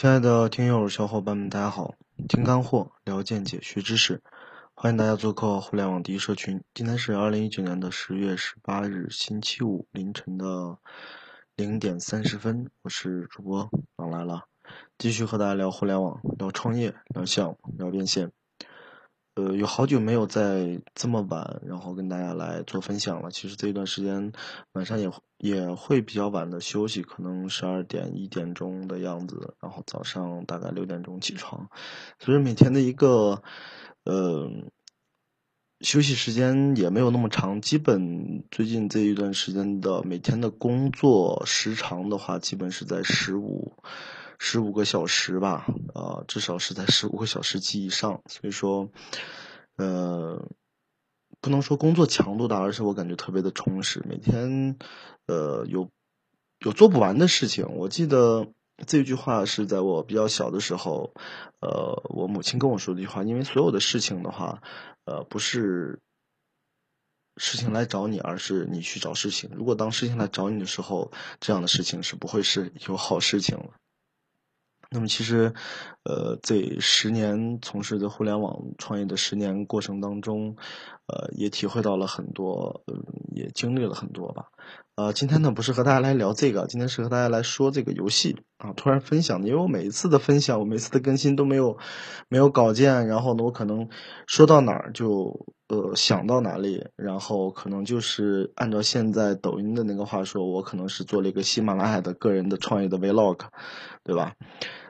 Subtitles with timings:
[0.00, 1.92] 亲爱的听友小伙伴们，大家好！
[2.28, 4.22] 听干货，聊见解，学知识，
[4.72, 6.62] 欢迎大家做客互联网第一社群。
[6.72, 10.78] 今天是二零一九年的十月十八日，星期五凌晨的
[11.56, 14.44] 零点三十分，我是主播狼来了，
[14.98, 18.30] 继续和大家聊互联网，聊创业，聊项目，聊变现。
[19.38, 23.30] 呃，有好久没有在这么晚，然后跟大家来做分享了。
[23.30, 24.32] 其实这段时间
[24.72, 31.68] 晚上也也会比较晚的休息，可能十二点一点钟的样子，然后早上大概六点钟起床，
[32.18, 33.40] 所以每天的一个
[34.02, 34.50] 呃
[35.82, 37.60] 休息时间也没有那么长。
[37.60, 43.72] 基本最近这一段时间的每天的工作时长的话，基本是在十五。
[44.38, 48.22] 十五个小时吧，啊，至少是在十五个小时及以上。
[48.26, 48.88] 所以说，
[49.76, 50.48] 呃，
[51.40, 54.02] 不能说工作强度大，而是我感觉特别的充实。
[54.08, 54.78] 每天，
[55.26, 55.90] 呃，有
[56.60, 57.66] 有做不完的事情。
[57.76, 58.52] 我记得
[58.86, 61.12] 这句话是在我比较小的时候，
[61.60, 63.24] 呃，我母亲跟我说的一句话。
[63.24, 64.62] 因为所有的事情的话，
[65.04, 66.00] 呃，不是
[67.36, 69.50] 事情来找你，而是你去找事情。
[69.52, 73.70] 如果当事情来找你的时候，这样的事情是不会是有好事情了。
[74.90, 75.52] 那么其实，
[76.04, 80.56] 呃，这十年从事的互联网创业的十年过程当中，
[81.08, 83.02] 呃，也体会到了很多，嗯，
[83.34, 84.44] 也经历了很多吧。
[84.94, 88.72] 呃，今天呢不是和大家来聊这个，今天是和大家来说这个游戏啊。
[88.74, 91.78] 突然分享的，因为我每一次的分享，我每次的更新都没有
[92.28, 93.88] 没有稿件，然后呢，我可能
[94.26, 103.38] 说到哪儿就呃想到哪里，然后可能就是按照现在抖音的那个话说，我可能是做了一个喜马拉雅的个人的创业的 vlog，
[104.02, 104.34] 对吧？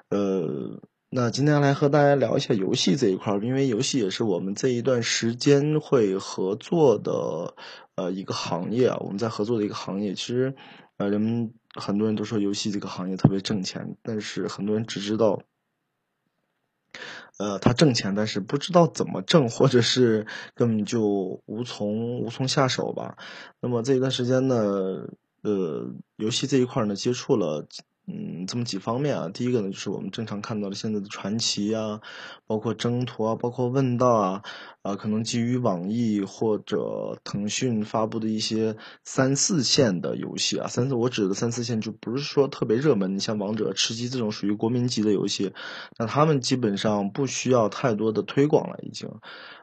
[0.08, 7.54] 呃，那今天来和大家聊一下游戏这一块儿，因为游戏也是我们这一段时间会合作的
[7.94, 8.98] 呃一个行业啊。
[9.00, 10.54] 我们在合作的一个行业，其实
[10.98, 15.40] 呃人们很多人都说游戏这个行业特别挣钱，但是很多人只知道
[17.38, 23.16] 呃它挣钱，但是不知道怎么挣，或者是根本就无从无从下手吧。
[23.62, 24.56] 那么这一段时间呢，
[25.40, 27.66] 呃，游戏这一块呢接触了。
[28.10, 32.00] 嗯，这么几方面啊，第一个呢，就是我们正常看到的现在的传奇啊，
[32.46, 34.42] 包括征途啊，包括问道啊，
[34.80, 45.52] 啊，可能基于网易或者腾讯发布的一些三四线的游戏啊，三四我指的三四线就不是说特别热门，你像王者、吃鸡这种属于国民级的游戏，
[45.98, 49.10] 那他们基本上不需要太多的推广了，已经。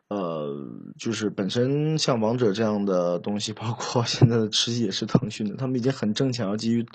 [0.08, 0.54] 呃，
[1.00, 6.86] 就是本身像王者这样的东西，包括 现在的吃鸡也是腾讯的，他们已经很挣钱了，基于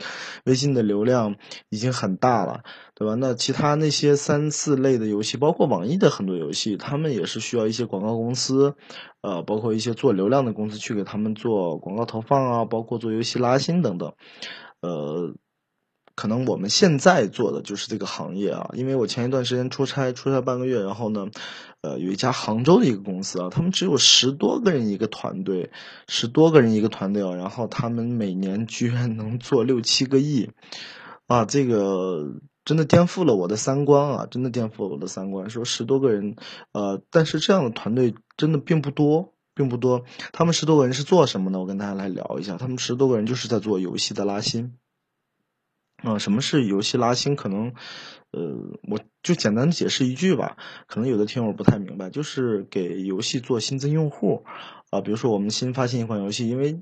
[0.45, 1.35] 微信的流量
[1.71, 2.63] 已经很大了，
[2.95, 3.17] 对吧？
[3.17, 8.77] 那其他那些三四类的游戏，包括网易的很多游戏，他们也是需要一些广告公司，
[9.23, 14.15] 呃，包括一些做流量的公司去给他们做广告投放啊，包括做游戏拉新等等，
[14.83, 15.35] 呃。
[16.17, 21.29] 可能我们现在做的就是这个行业啊，因为我前一段时间出差，出差半个月，然后呢，
[21.83, 25.71] 呃，有一家杭州的一个公司啊，他们只有十多个人一个团队，
[26.07, 30.51] 十多个人一个团队啊，然后他们每年居然能做六七个亿，
[31.27, 32.35] 啊，这个
[32.67, 35.49] 真的颠覆了我的三观啊，真的颠覆了我的三观。
[35.49, 36.37] 说十多个人，
[36.73, 40.05] 呃，但是这样的团队真的并不多，并不多。
[40.33, 41.61] 他们十多个人是做什么呢？
[41.61, 44.75] 我跟大家来聊一下，他们十多个人就是在做游戏的拉新。
[46.03, 47.37] 啊，什么是游戏拉新？
[47.37, 47.73] 可能，
[48.31, 48.41] 呃，
[48.89, 50.57] 我就简单的解释一句吧。
[50.87, 54.45] 可能有的听友不太明白，就是给游戏做新增用户。
[54.91, 56.81] 啊，比如说我们新发行一款游戏，因为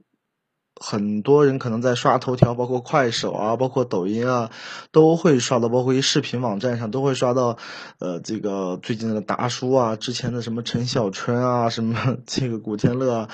[0.80, 4.50] 很多人可能在刷头条，包括快手啊，包括抖音啊，
[4.92, 7.58] 都会刷到，包括一视频网站上都会刷到，
[7.98, 13.28] 呃，这个最近的达叔啊，之前的什么陈小春啊，什么 这个古天乐，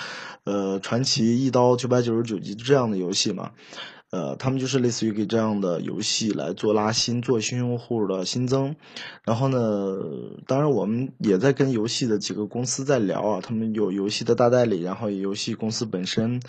[0.44, 3.52] 呃，传奇一刀九百九十九级这样的游戏嘛。
[4.14, 8.76] 呃，他们就是类似于给这样的游戏来做拉新、做新用户的新增，
[9.24, 9.98] 然后呢，
[10.46, 16.40] 当然我们也在跟游戏的几个公司在聊啊，他们有游戏的大代理，然后游戏公司本身，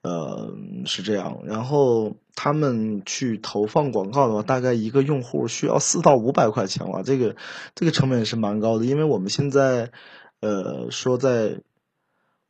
[0.00, 0.54] 呃，
[0.86, 7.36] 是这样，然后他们去投放广告的话，大概一个用户需要四到五百块钱哇，这个
[7.74, 9.90] 这个成本也是蛮高的，因为我们现在，
[10.40, 11.60] 呃，说在。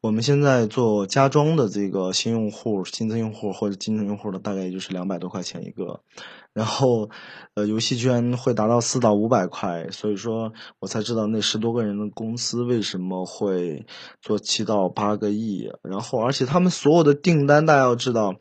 [0.03, 6.01] 我们现在做家装的这个新用户、新增用户或者金增用户的，大概也就是两百多块钱一个，
[6.55, 7.11] 然后，
[7.55, 13.85] 呃，游戏居然会达到四到五百块，所以说我才知道那十多个人的公司为什么会
[14.23, 18.37] 做七到八个亿，然后而且他们所有的订单，大家要知道，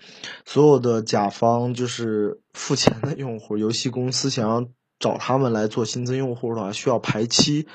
[0.45, 4.65] 所有的甲方就是付钱的用户，游戏公司想要。
[4.99, 7.67] 找他们来做新增用户的话，需要排期，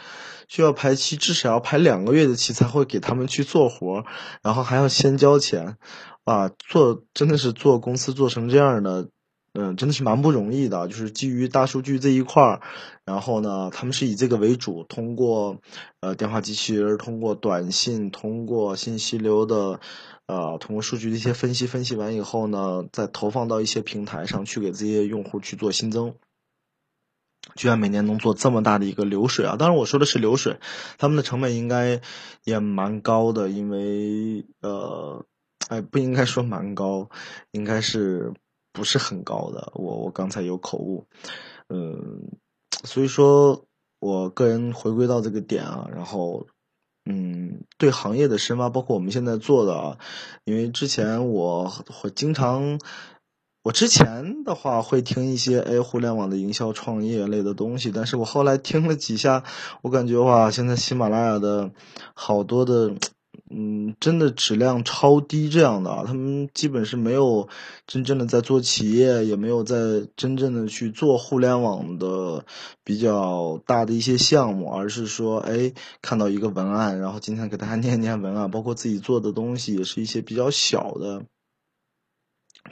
[0.46, 4.04] 需要排期，至少要排两个月的期才会给他们去做活，
[4.42, 5.78] 然后还要先交钱，
[6.24, 9.08] 啊，做真的是做公司做成这样的，
[9.54, 10.86] 嗯，真的是蛮不容易的。
[10.86, 12.60] 就是基于大数据这一块儿，
[13.04, 15.58] 然后呢，他们是以这个为主，通过
[16.00, 19.80] 呃电话机器人，通过短信，通过信息流的，
[20.26, 26.14] 呃，通过数据的一些分析，分析完以后呢，再投放到一些平台上去给这些用户去做新增。
[27.54, 29.56] 居然每年能做这么大的一个流水啊！
[29.56, 30.58] 当然我说的是流水，
[30.98, 32.00] 他们的成本应该
[32.42, 35.24] 也蛮高的，因为呃，
[35.68, 37.10] 哎，不应该说蛮高，
[37.52, 38.32] 应该是
[38.72, 39.72] 不是很高的。
[39.74, 41.06] 我我刚才有口误，
[41.68, 42.32] 嗯，
[42.82, 43.66] 所以说
[44.00, 46.46] 我个人回归到这个点啊，然后
[47.04, 49.98] 嗯，对行业的深挖，包括我们现在做的啊，
[50.44, 52.80] 因为之前我会经常。
[53.64, 59.42] 我之前的话会听一些哎互联网的营销创业类的东西，但是我后来听了几下，
[59.80, 61.70] 我感觉哇，现在喜马拉雅的
[62.12, 62.94] 好多的，
[63.48, 67.48] 嗯，真的质量超低这样的，他们基本是没有
[67.86, 72.44] 真正的在做企业，也没有在真正的去做互联网的
[72.84, 75.72] 比较大的一些项目，而是说哎
[76.02, 81.22] 看到一个文案，然后今天给大家 念念文案，包括自己做的东西也是一些比较小的。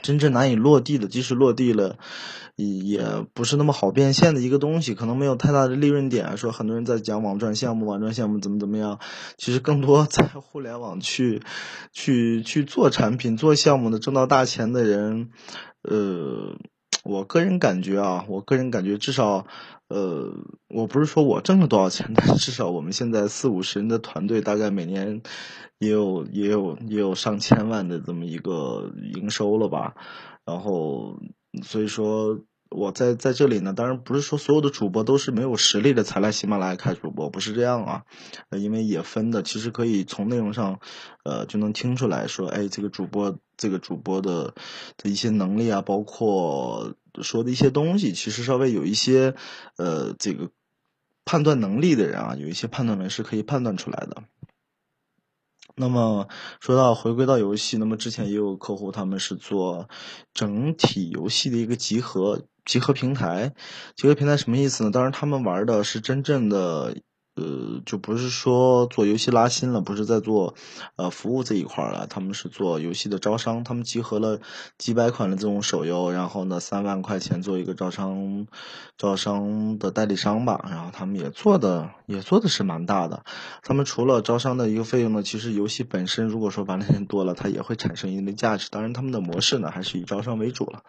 [0.01, 1.97] 真正难以落地的，即使落地了，
[2.55, 3.01] 也
[3.33, 6.35] 不是那么好变现的一个东西，可能没有太大的利润点。
[6.35, 8.99] 说很多人在讲网赚项目，网赚项目怎么怎么样，
[9.37, 11.41] 其实更多 在互联网去
[11.91, 15.29] 去去做产品、做项目的挣到大钱的人，
[15.83, 16.57] 呃，
[17.03, 19.45] 我个人感觉啊，我个人感觉至少。
[19.89, 20.33] 呃，
[20.69, 25.21] 我不是说我挣了多少钱，但至少我们现在四五十人的团队，大概每年
[25.77, 29.93] 也有也有也有上千万的这么一个营收了吧。
[30.45, 31.19] 然后，
[31.61, 32.39] 所以说
[32.71, 38.03] 我在在这里呢，当然不是说所有的主播都是没有实力的才来喜马拉雅开主播，不是这样啊。
[38.49, 40.79] 因为也分的，其实可以从内容上，
[41.23, 44.53] 呃，就能听出来说，哎，这个主播这个主播的
[44.97, 46.93] 的一些能力啊，包括。
[47.21, 49.35] 说的一些东西，其实稍微有一些，
[49.77, 50.49] 呃，这个
[51.25, 54.23] 判断能力的人啊，有一些判断能力是可以判断出来的。
[55.75, 56.27] 那么
[56.59, 59.89] 说到回归到游戏，那么之前也有客户，他们是做
[60.33, 63.53] 整体游戏的一个集合集合平台。
[63.95, 64.89] 集合平台什么意思呢？
[64.89, 66.97] 当然，他们玩的是真正的。
[67.35, 70.53] 呃，就不是说做游戏拉新了，不是在做
[70.97, 74.39] 呃服务这一块了，他们是做游戏的招商，他们集合了
[74.77, 78.45] 几百款的这种手游，然后呢三万块钱做一个招商
[78.99, 83.23] 招商的代理商吧，然后他们也做的也做的是蛮大的，
[83.63, 90.83] 他们除了招商的一个费用呢，其实游戏本身如果说玩的人多了，它也会产生一定的价值，当然他们的模式呢还是以招商为主了，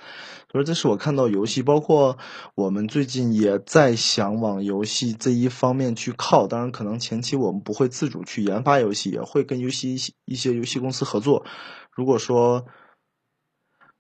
[0.53, 2.19] 所以这是我看到游戏，包括
[2.55, 6.34] 我们最近也在想往游戏这一方面去靠。
[6.49, 11.45] 当然，可能前期我们不会自主去研发游戏，也会跟游戏一些游戏公司合作。
[11.93, 12.67] 如果说，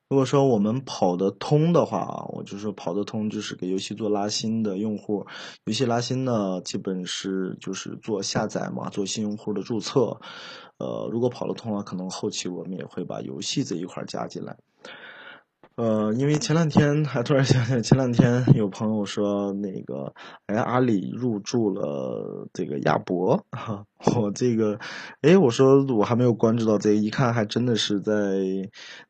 [0.08, 5.26] 如果说我们跑得通的话啊，我就说跑得通，就是给游戏做拉新的用户。
[5.64, 10.20] 游戏拉新呢，基本是就是做下载嘛，做新用户的注册。
[10.78, 14.58] 呃，如果跑得通了，可能后期我们也会把游戏这一块加进来。
[15.76, 20.14] 呃，因为前两天还突然想起来，前两天有朋友说那个，
[20.46, 23.44] 哎，阿里入驻了这个亚博，
[24.16, 24.78] 我这个，
[25.22, 28.12] 哎，我说我还没有关注到这个，一看还真的是在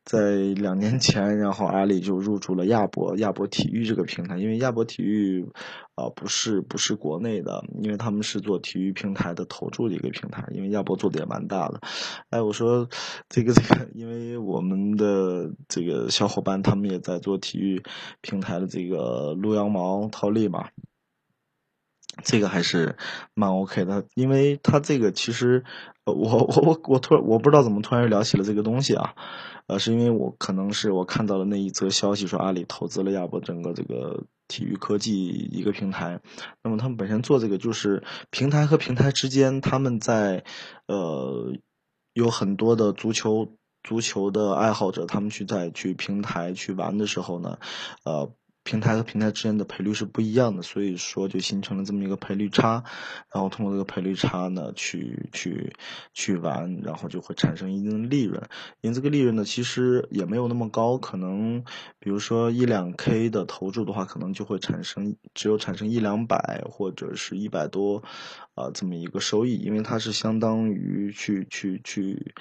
[0.04, 5.46] 在两年前，然后阿里就入驻了亚博，亚博体育这个平台，因为亚博体育。
[5.94, 11.80] 啊，不是不是国内的，因为他们是做体育平台的投注的一个平台，因为亚博做的也蛮大的。
[12.30, 12.88] 哎，我说
[13.28, 17.80] 这个这个，因为我们的这个小伙伴他们也在做体育
[18.22, 20.66] 平台的这个撸羊毛套利嘛，
[22.22, 22.96] 这个还是
[23.34, 25.64] 蛮 OK 的，因为他这个其实，
[26.04, 29.14] 我我我我突然我不知道怎么突然聊起了这个东西啊，
[29.66, 34.24] 呃，是因为我可能是我看到了那一则消息说阿里投资了亚博整个这个。
[34.46, 36.20] 体育科技一个平台，
[36.62, 40.44] 那么他们本身做这个就是平台和平台之间，他们在
[40.86, 41.54] 呃
[42.12, 47.58] 有很多的足球足球的爱好者，他们去在去平台去玩的时候呢，
[48.04, 48.30] 呃。
[48.64, 52.82] 平台和平台之间的赔率是不一样的，所以说就形成了这么一个赔率差，
[53.30, 55.76] 然后通过这个赔率差呢，去去
[56.14, 58.42] 去玩，然后就会产生一定的利润。
[58.80, 61.62] 因为这个利润呢，其实也没有那么高，可能
[61.98, 68.02] 比如说一两 K 的投注的话，可能就会产生只有产生一两百或者是一百多
[68.54, 72.34] 啊这么一个收益，因为它是相当于去去去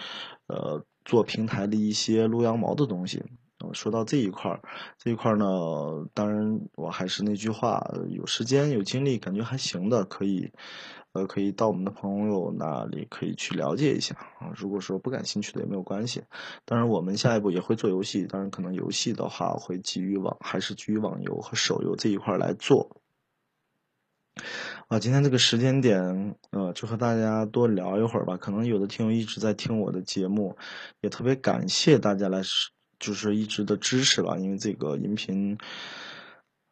[0.48, 3.24] 呃做平台的一些撸羊毛的东西。
[3.72, 4.60] 说到这一块儿，
[4.98, 5.46] 这一块儿呢，
[6.14, 10.52] 当然我还是那句话，有时间有精力，感觉还行的，可以，
[11.14, 14.52] 呃，可以到我们的朋友那里可以去了解一下啊。
[14.56, 16.24] 如果说不感兴趣的也没有关系。
[16.66, 22.98] 当然，我们下一步也会做游戏，当然可能游戏的话会基于网，还是基于网游和手游这一块来做。
[24.88, 28.36] 啊，今天这个时间点，呃，就和大家多聊一会儿吧。
[28.36, 30.58] 可能有的听友一直在听我的节目，
[31.02, 32.42] 也特别感谢大家来，
[33.06, 34.38] 就是一直的支持吧。
[34.38, 35.58] 因为这个音频，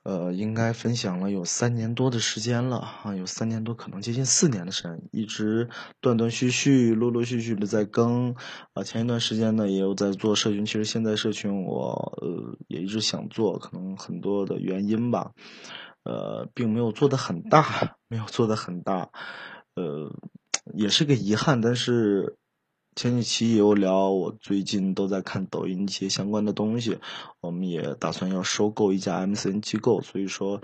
[0.03, 5.69] 呃，应该分享了有三年多的时间了啊，有三年多，可能接近四年的时间，一直
[5.99, 8.35] 断断续续、陆陆续续的在更。
[8.73, 10.65] 啊，前一段时间呢，也有在做社群。
[10.65, 15.33] 其实现在社群我呃也一直想做，可能很多的原因吧。
[16.03, 19.11] 呃，并没有做的很大，没有做的很大，
[19.75, 20.11] 呃，
[20.73, 21.61] 也是个遗憾。
[21.61, 22.37] 但是
[22.95, 26.97] 前几期也有聊，我最近都在看抖音一些相关的东西，
[27.39, 30.61] 我们也打算要收购一家 MCN 机构，所以说，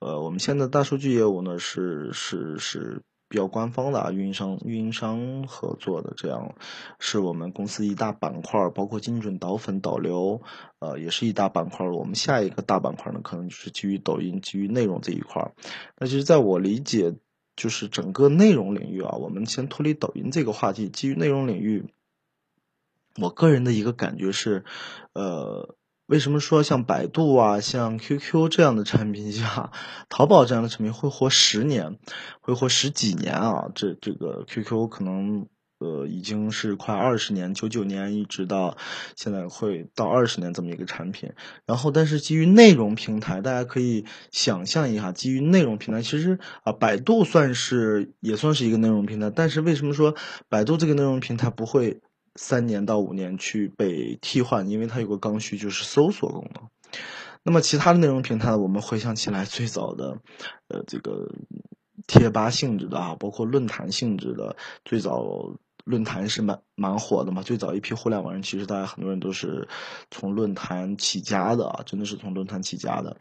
[0.00, 3.02] 呃，我们现在大数据业务呢是是是。
[3.32, 6.52] 比较官方的啊，运营商运营商合作的，这样
[6.98, 10.42] 是我们公司一大板块，包括精准导粉导流，
[10.80, 11.88] 呃，也是一大板块。
[11.88, 15.48] 我们下一个大板块呢，可能就是基于抖音、基于内容这一块。
[15.96, 17.14] 那其实在我理解，
[17.60, 21.92] 就是整个内容领域啊，我们先脱离抖音这个话题，基于内容领域，
[23.20, 24.64] 我个人的一个感觉是，
[25.12, 25.76] 呃。
[26.06, 29.70] 为什么说像百度啊、像 QQ 这样的产品，像
[30.08, 32.00] 淘宝这样的产品会活十年，
[32.40, 33.70] 会活十几年啊？
[33.76, 35.46] 这这个 QQ 可能
[35.80, 38.76] 呃已经是快二十年，九九年一直到
[39.16, 41.32] 现在会到二十年这么一个产品。
[41.66, 50.14] 然后，但是基于内容平台，大家可以想象一下，基于内容平台，其实啊，百度算是也算是一个内容平台，但是为什么说
[50.48, 52.00] 百度这个内容平台不会？
[52.36, 56.62] 三年到五年去被替换，因为它有个刚需，就是搜索功能。
[57.42, 60.18] 那么其他的内容平台，我们回想起来，最早的，
[60.68, 61.28] 呃，这个
[62.06, 65.26] 贴吧性质的啊，包括论坛性质的，最早
[65.90, 67.42] 论坛是蛮蛮火的嘛。
[67.42, 69.68] 最早一批互联网人，其实大家很多人都是
[70.10, 73.18] 从论坛起家的啊，真的是从论坛起家的。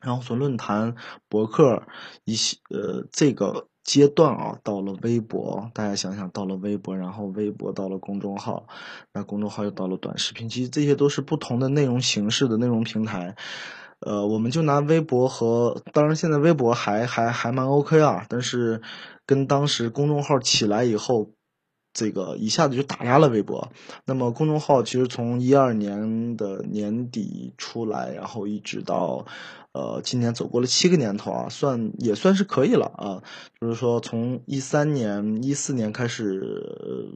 [0.00, 0.96] 然后从论坛、
[1.28, 1.84] 博客
[2.24, 3.68] 一些呃这个。
[3.86, 8.66] 阶段啊，到了微博，大家想想，到了微博，然后微博到了公众号，
[9.12, 13.36] 那公众号又到了短视频，其实这些都是不同的内容形式的内容平台。
[14.00, 18.82] 呃，我们就拿微博和，当然现在微博还还还蛮 OK 啊，但是
[19.24, 21.30] 跟当时公众号起来以后。
[21.98, 23.72] 这个一下子就打压了微博。
[24.04, 29.24] 那么公众号其实从一二年的年底出来，然后一直到，
[29.72, 33.22] 呃，今年走过了七个年头啊，算也算是可以了啊。
[33.58, 37.14] 就是说从一三年、一四年开始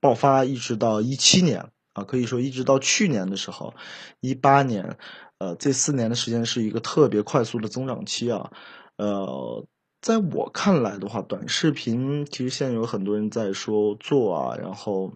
[0.00, 3.74] 爆发，一直到一七年啊，可以说一直到去年的时候，
[4.20, 4.96] 一八年，
[5.42, 8.50] 呃，这四年的时间是一个特别快速的增长期啊，
[8.96, 9.66] 呃。
[10.00, 15.14] 在我看来的话，短视频其实现在有很多人在说做啊，然后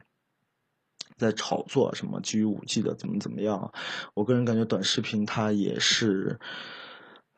[1.16, 3.72] 在炒作什么基于五 G 的怎么怎么样。
[4.14, 6.38] 我个人感觉短视频它也是，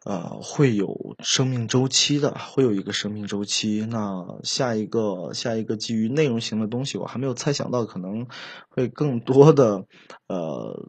[0.05, 3.87] 呃，会有生命周期的，会有一个生命周期。
[3.89, 8.27] 那下一个下一个基于内容型的东西，我还没有猜想到，可能
[8.69, 9.87] 会更多的，
[10.27, 10.87] 呃。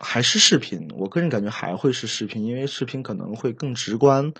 [0.00, 4.32] 还是视频，我个人感觉还会是视频，因为视频可能会更直观，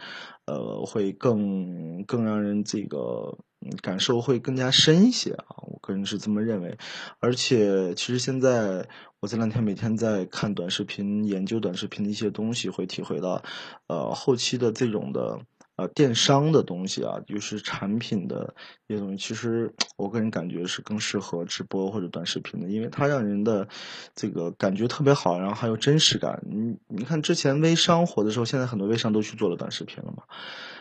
[0.46, 3.38] 呃，会更更让人这个
[3.82, 6.78] 感受会更加深一些啊，我个人是这么认为。
[7.18, 8.88] 而且，其实现在
[9.20, 13.42] 我这两天每天在看短视频，研究短视频的一些东西，会体会到，
[13.88, 15.40] 呃，后期的这种的。
[15.78, 18.52] 呃，电商的东西啊，就是产品的
[18.88, 23.66] 一些东西，其实 我个人感觉是更适合直播或者短视频的，因为它让人的
[24.12, 26.42] 这个感觉特别好，然后还有真实感。
[26.50, 30.24] 你你看之前微商火的时候，现在很多微商都去做了短视频了嘛。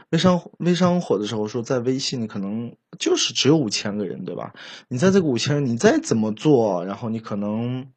[0.10, 4.52] 微商微商火的时候，说在微信可能就是只有五千个人，对吧？
[4.88, 7.88] 你在这个五千人，你再怎么做，然后你可能。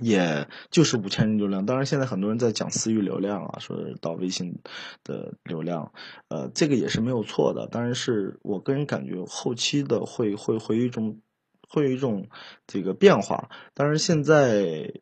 [0.00, 4.60] 也就是五千人流量，当然现在很多人在讲私域流量啊，说到微信
[5.04, 5.92] 的流量，
[6.28, 7.66] 呃，这个也是没有错的。
[7.68, 11.20] 当然是我个人感觉后期的会会会有一种
[11.68, 12.28] 会有一种
[12.66, 13.48] 这个变化。
[13.74, 14.92] 当然现在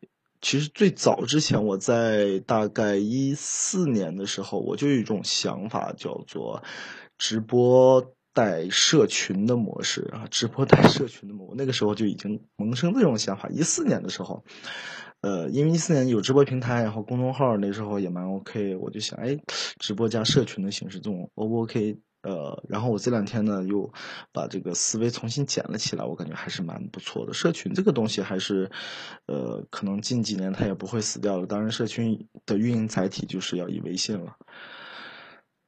[0.41, 6.63] 其实最早之前我在大概一四年的时候，我就有一种想法叫做
[7.17, 8.13] 直播。
[8.35, 13.47] 带社群的模式啊，直播带社群的模，那个时候就已经萌生这种想法。
[13.47, 14.43] 一四年的时候，
[15.21, 19.39] 呃，因为一四年有直播平台，然后公众号那时候也蛮 OK，我就想，哎，
[19.79, 21.97] 直播加社群的形式，这种 O 不 OK？
[22.23, 23.93] 呃，然后我这两天呢又
[24.33, 27.33] 把这个思维重新捡了起来，我感觉还是蛮不错的。
[27.33, 28.69] 社群这个东西还是，
[29.27, 31.47] 呃，可能近几年它也不会死掉了。
[31.47, 34.35] 当然，社群的运营载体就是要以微信了。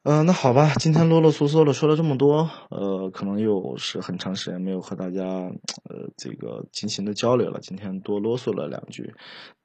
[0.07, 7.59] 呃，那好吧，今天啰啰嗦嗦的说了这么多，呃，可能又是很长时间没有和大家呃这个进行的交流了。
[7.59, 9.13] 今天多啰嗦了两句，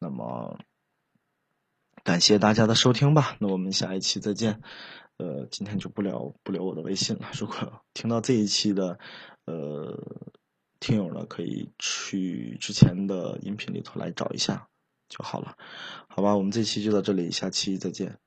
[0.00, 0.58] 那么
[2.02, 3.37] 感谢大家的收听吧。
[3.38, 4.61] 那我们下一期再见。
[5.18, 7.28] 呃，今天就不聊不留我的微信了。
[7.38, 7.54] 如果
[7.94, 8.99] 听到这一期的
[9.44, 9.96] 呃
[10.80, 14.66] 听友呢，可以去之前的音频里头来找一下
[15.08, 15.54] 就好了。
[16.08, 18.18] 好吧，我们这期就到这里，下期再见。